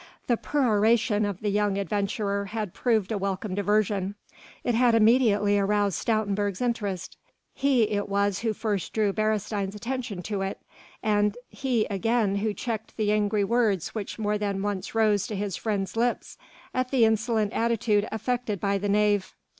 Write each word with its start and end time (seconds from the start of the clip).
The 0.25 0.35
peroration 0.35 1.25
of 1.25 1.41
the 1.41 1.51
young 1.51 1.77
adventurer 1.77 2.45
had 2.45 2.73
proved 2.73 3.11
a 3.11 3.19
welcome 3.19 3.53
diversion: 3.53 4.15
it 4.63 4.73
had 4.73 4.95
immediately 4.95 5.59
aroused 5.59 5.99
Stoutenburg's 6.03 6.59
interest. 6.59 7.17
He 7.53 7.83
it 7.83 8.09
was 8.09 8.39
who 8.39 8.51
first 8.53 8.93
drew 8.93 9.13
Beresteyn's 9.13 9.75
attention 9.75 10.23
to 10.23 10.41
it, 10.41 10.59
and 11.03 11.37
he 11.49 11.85
again 11.85 12.37
who 12.37 12.51
checked 12.51 12.97
the 12.97 13.11
angry 13.11 13.43
words 13.43 13.89
which 13.93 14.17
more 14.17 14.39
than 14.39 14.63
once 14.63 14.95
rose 14.95 15.27
to 15.27 15.35
his 15.35 15.55
friend's 15.55 15.95
lips 15.95 16.35
at 16.73 16.89
the 16.89 17.05
insolent 17.05 17.53
attitude 17.53 18.07
affected 18.11 18.59
by 18.59 18.79
the 18.79 18.89
knave. 18.89 19.35